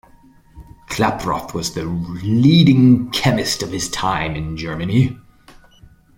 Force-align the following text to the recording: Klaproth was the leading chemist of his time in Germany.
Klaproth 0.89 1.53
was 1.53 1.75
the 1.75 1.83
leading 1.83 3.11
chemist 3.11 3.61
of 3.61 3.71
his 3.71 3.87
time 3.87 4.35
in 4.35 4.57
Germany. 4.57 5.15